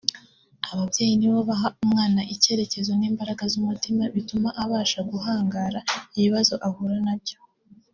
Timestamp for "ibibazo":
6.17-6.55